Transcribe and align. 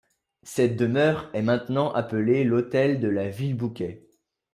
Cette 0.41 0.77
demeure 0.77 1.29
est 1.31 1.43
maintenant 1.43 1.93
appelée 1.93 2.43
l'hôtel 2.43 2.99
de 2.99 3.07
la 3.07 3.29
Villebouquais. 3.29 4.07